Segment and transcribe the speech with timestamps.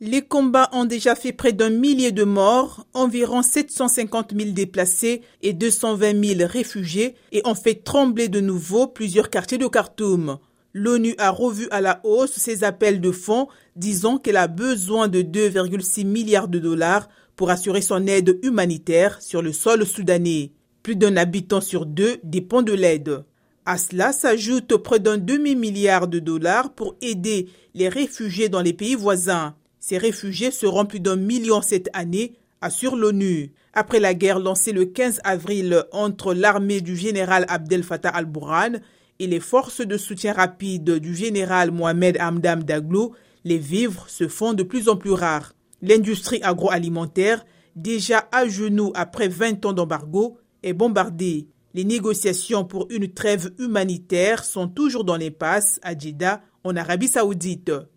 [0.00, 5.52] Les combats ont déjà fait près d'un millier de morts, environ 750 000 déplacés et
[5.52, 10.38] 220 000 réfugiés et ont fait trembler de nouveau plusieurs quartiers de Khartoum.
[10.72, 13.46] L'ONU a revu à la hausse ses appels de fonds,
[13.76, 19.42] disant qu'elle a besoin de 2,6 milliards de dollars pour assurer son aide humanitaire sur
[19.42, 20.50] le sol soudanais.
[20.82, 23.24] Plus d'un habitant sur deux dépend de l'aide.
[23.64, 28.96] À cela s'ajoute près d'un demi-milliard de dollars pour aider les réfugiés dans les pays
[28.96, 29.54] voisins.
[29.86, 33.52] Ces réfugiés seront plus d'un million cette année, assure l'ONU.
[33.74, 38.78] Après la guerre lancée le 15 avril entre l'armée du général Abdel Fattah al-Burhan
[39.18, 44.54] et les forces de soutien rapide du général Mohamed Hamdam Daglo, les vivres se font
[44.54, 45.52] de plus en plus rares.
[45.82, 47.44] L'industrie agroalimentaire,
[47.76, 51.46] déjà à genoux après 20 ans d'embargo, est bombardée.
[51.74, 57.70] Les négociations pour une trêve humanitaire sont toujours dans l'impasse à Jeddah, en Arabie saoudite.